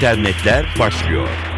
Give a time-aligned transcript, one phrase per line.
[0.00, 1.49] internetler başlıyor.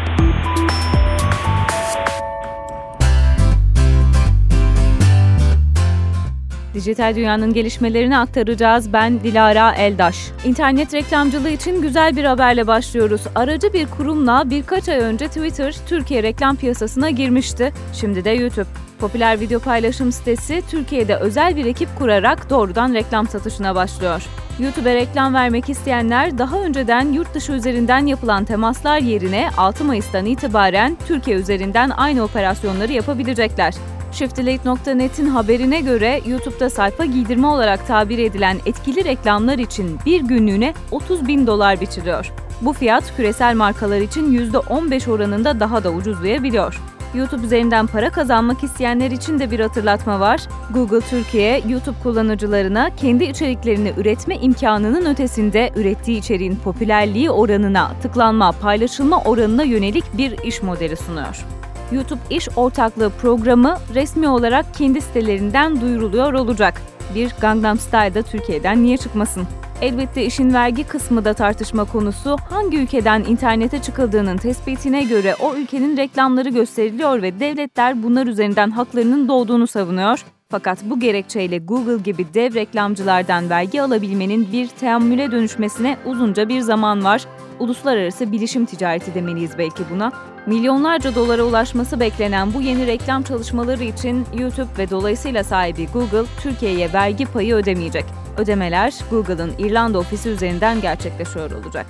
[6.73, 8.93] Dijital dünyanın gelişmelerini aktaracağız.
[8.93, 10.31] Ben Dilara Eldaş.
[10.45, 13.21] İnternet reklamcılığı için güzel bir haberle başlıyoruz.
[13.35, 17.73] Aracı bir kurumla birkaç ay önce Twitter Türkiye reklam piyasasına girmişti.
[17.93, 18.67] Şimdi de YouTube.
[18.99, 24.23] Popüler video paylaşım sitesi Türkiye'de özel bir ekip kurarak doğrudan reklam satışına başlıyor.
[24.59, 30.97] YouTube'e reklam vermek isteyenler daha önceden yurt dışı üzerinden yapılan temaslar yerine 6 Mayıs'tan itibaren
[31.07, 33.73] Türkiye üzerinden aynı operasyonları yapabilecekler.
[34.13, 41.27] Shiftilate.net'in haberine göre YouTube'da sayfa giydirme olarak tabir edilen etkili reklamlar için bir günlüğüne 30
[41.27, 42.31] bin dolar biçiliyor.
[42.61, 46.81] Bu fiyat küresel markalar için %15 oranında daha da ucuzlayabiliyor.
[47.15, 50.41] YouTube üzerinden para kazanmak isteyenler için de bir hatırlatma var.
[50.73, 59.23] Google Türkiye, YouTube kullanıcılarına kendi içeriklerini üretme imkanının ötesinde ürettiği içeriğin popülerliği oranına, tıklanma, paylaşılma
[59.23, 61.45] oranına yönelik bir iş modeli sunuyor.
[61.93, 66.81] YouTube İş Ortaklığı programı resmi olarak kendi sitelerinden duyuruluyor olacak.
[67.15, 69.47] Bir Gangnam Style'da Türkiye'den niye çıkmasın?
[69.81, 72.37] Elbette işin vergi kısmı da tartışma konusu.
[72.49, 79.27] Hangi ülkeden internete çıkıldığının tespitine göre o ülkenin reklamları gösteriliyor ve devletler bunlar üzerinden haklarının
[79.27, 80.25] doğduğunu savunuyor.
[80.49, 87.03] Fakat bu gerekçeyle Google gibi dev reklamcılardan vergi alabilmenin bir teammüle dönüşmesine uzunca bir zaman
[87.03, 87.25] var.
[87.59, 90.11] Uluslararası bilişim ticareti demeliyiz belki buna.
[90.45, 96.93] Milyonlarca dolara ulaşması beklenen bu yeni reklam çalışmaları için YouTube ve dolayısıyla sahibi Google Türkiye'ye
[96.93, 98.05] vergi payı ödemeyecek.
[98.37, 101.85] Ödemeler Google'ın İrlanda ofisi üzerinden gerçekleşiyor olacak.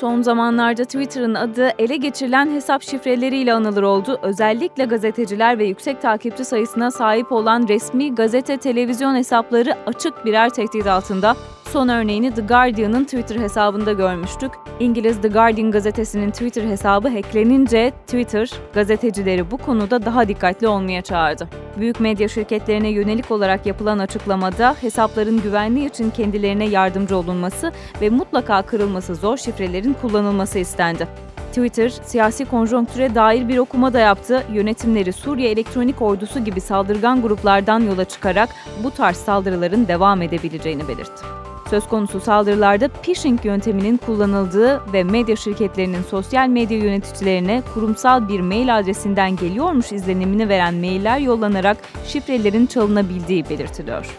[0.00, 4.18] Son zamanlarda Twitter'ın adı ele geçirilen hesap şifreleriyle anılır oldu.
[4.22, 10.86] Özellikle gazeteciler ve yüksek takipçi sayısına sahip olan resmi gazete televizyon hesapları açık birer tehdit
[10.86, 11.36] altında.
[11.74, 14.52] Son örneğini The Guardian'ın Twitter hesabında görmüştük.
[14.80, 21.48] İngiliz The Guardian gazetesinin Twitter hesabı hacklenince Twitter gazetecileri bu konuda daha dikkatli olmaya çağırdı.
[21.80, 28.62] Büyük medya şirketlerine yönelik olarak yapılan açıklamada hesapların güvenliği için kendilerine yardımcı olunması ve mutlaka
[28.62, 31.08] kırılması zor şifrelerin kullanılması istendi.
[31.48, 34.42] Twitter, siyasi konjonktüre dair bir okuma da yaptı.
[34.52, 38.48] Yönetimleri Suriye Elektronik Ordusu gibi saldırgan gruplardan yola çıkarak
[38.84, 41.43] bu tarz saldırıların devam edebileceğini belirtti.
[41.70, 48.78] Söz konusu saldırılarda phishing yönteminin kullanıldığı ve medya şirketlerinin sosyal medya yöneticilerine kurumsal bir mail
[48.78, 51.76] adresinden geliyormuş izlenimini veren mailler yollanarak
[52.06, 54.18] şifrelerin çalınabildiği belirtiliyor.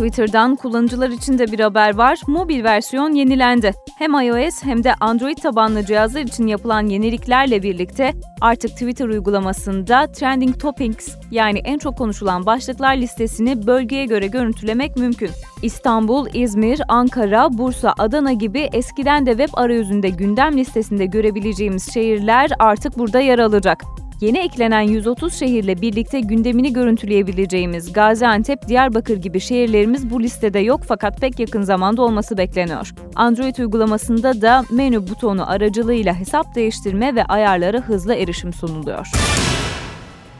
[0.00, 2.18] Twitter'dan kullanıcılar için de bir haber var.
[2.26, 3.72] Mobil versiyon yenilendi.
[3.98, 10.60] Hem iOS hem de Android tabanlı cihazlar için yapılan yeniliklerle birlikte artık Twitter uygulamasında Trending
[10.60, 15.30] Topics yani en çok konuşulan başlıklar listesini bölgeye göre görüntülemek mümkün.
[15.62, 22.98] İstanbul, İzmir, Ankara, Bursa, Adana gibi eskiden de web arayüzünde gündem listesinde görebileceğimiz şehirler artık
[22.98, 23.84] burada yer alacak.
[24.20, 31.20] Yeni eklenen 130 şehirle birlikte gündemini görüntüleyebileceğimiz Gaziantep, Diyarbakır gibi şehirlerimiz bu listede yok fakat
[31.20, 32.94] pek yakın zamanda olması bekleniyor.
[33.14, 39.06] Android uygulamasında da menü butonu aracılığıyla hesap değiştirme ve ayarlara hızlı erişim sunuluyor.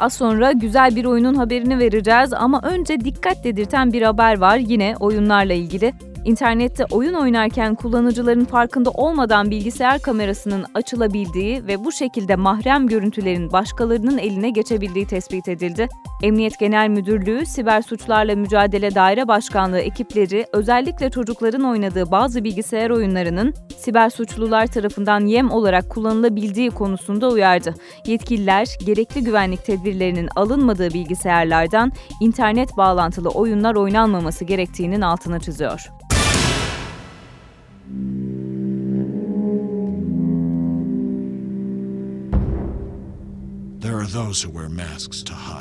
[0.01, 4.95] Az sonra güzel bir oyunun haberini vereceğiz ama önce dikkat dedirten bir haber var yine
[5.01, 5.93] oyunlarla ilgili.
[6.25, 14.19] İnternette oyun oynarken kullanıcıların farkında olmadan bilgisayar kamerasının açılabildiği ve bu şekilde mahrem görüntülerin başkalarının
[14.19, 15.89] eline geçebildiği tespit edildi.
[16.23, 23.55] Emniyet Genel Müdürlüğü, Siber Suçlarla Mücadele Daire Başkanlığı ekipleri özellikle çocukların oynadığı bazı bilgisayar oyunlarının
[23.77, 27.75] siber suçlular tarafından yem olarak kullanılabildiği konusunda uyardı.
[28.07, 35.91] Yetkililer gerekli güvenlik tedbirlerinin alınmadığı bilgisayarlardan internet bağlantılı oyunlar oynanmaması gerektiğinin altını çiziyor.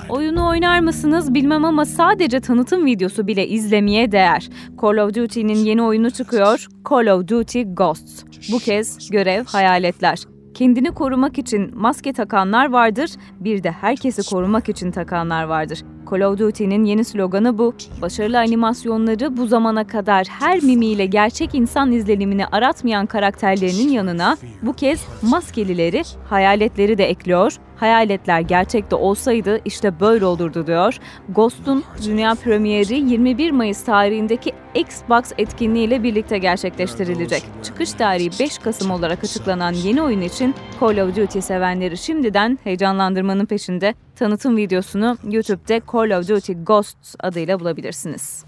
[0.09, 4.49] Oyunu oynar mısınız bilmem ama sadece tanıtım videosu bile izlemeye değer.
[4.81, 8.23] Call of Duty'nin yeni oyunu çıkıyor, Call of Duty Ghosts.
[8.51, 10.19] Bu kez görev hayaletler.
[10.53, 15.83] Kendini korumak için maske takanlar vardır, bir de herkesi korumak için takanlar vardır.
[16.11, 17.73] Call of Duty'nin yeni sloganı bu.
[18.01, 25.03] Başarılı animasyonları bu zamana kadar her mimiyle gerçek insan izlenimini aratmayan karakterlerinin yanına bu kez
[25.21, 27.57] maskelileri, hayaletleri de ekliyor.
[27.79, 30.97] Hayaletler gerçekte olsaydı işte böyle olurdu diyor.
[31.29, 37.43] Ghost'un dünya premieri 21 Mayıs tarihindeki Xbox etkinliğiyle birlikte gerçekleştirilecek.
[37.63, 43.45] Çıkış tarihi 5 Kasım olarak açıklanan yeni oyun için Call of Duty sevenleri şimdiden heyecanlandırmanın
[43.45, 43.95] peşinde.
[44.15, 48.45] Tanıtım videosunu YouTube'de Call of Duty Ghosts adıyla bulabilirsiniz.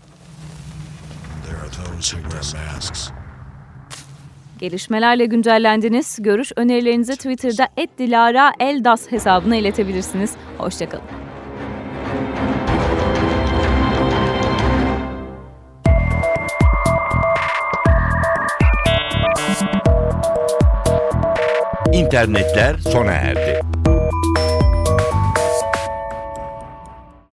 [4.62, 6.18] Gelişmelerle güncellendiniz.
[6.20, 7.68] Görüş önerilerinizi Twitter'da
[8.00, 10.32] @dilara_eldas hesabına iletebilirsiniz.
[10.58, 11.04] Hoşçakalın.
[21.94, 23.71] İnternetler sona erdi.